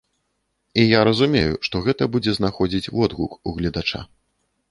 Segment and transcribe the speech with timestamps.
[0.83, 4.01] І я разумею, што гэта будзе знаходзіць водгук у гледача.